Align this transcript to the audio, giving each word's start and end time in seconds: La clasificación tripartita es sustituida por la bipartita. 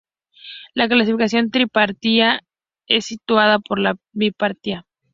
La 0.73 0.87
clasificación 0.87 1.51
tripartita 1.51 2.39
es 2.87 3.05
sustituida 3.05 3.59
por 3.59 3.77
la 3.77 3.95
bipartita. 4.13 4.87